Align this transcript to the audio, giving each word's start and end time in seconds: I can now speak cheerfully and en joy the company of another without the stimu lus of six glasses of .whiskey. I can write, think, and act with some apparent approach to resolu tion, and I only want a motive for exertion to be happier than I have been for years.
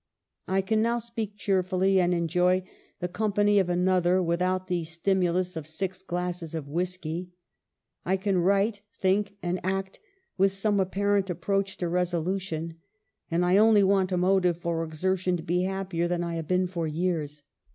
I 0.47 0.61
can 0.61 0.81
now 0.81 0.97
speak 0.97 1.37
cheerfully 1.37 1.99
and 2.01 2.11
en 2.11 2.27
joy 2.27 2.63
the 3.01 3.07
company 3.07 3.59
of 3.59 3.69
another 3.69 4.19
without 4.19 4.65
the 4.65 4.81
stimu 4.81 5.31
lus 5.31 5.55
of 5.55 5.67
six 5.67 6.01
glasses 6.01 6.55
of 6.55 6.67
.whiskey. 6.67 7.29
I 8.03 8.17
can 8.17 8.39
write, 8.39 8.81
think, 8.95 9.37
and 9.43 9.63
act 9.63 9.99
with 10.39 10.53
some 10.53 10.79
apparent 10.79 11.29
approach 11.29 11.77
to 11.77 11.85
resolu 11.85 12.41
tion, 12.41 12.77
and 13.29 13.45
I 13.45 13.57
only 13.57 13.83
want 13.83 14.11
a 14.11 14.17
motive 14.17 14.57
for 14.57 14.83
exertion 14.83 15.37
to 15.37 15.43
be 15.43 15.65
happier 15.65 16.07
than 16.07 16.23
I 16.23 16.33
have 16.33 16.47
been 16.47 16.65
for 16.65 16.87
years. 16.87 17.43